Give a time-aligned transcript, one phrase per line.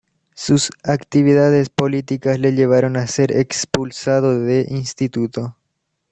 [0.33, 5.55] Sus actividades políticas le llevaron a ser expulsado de instituto.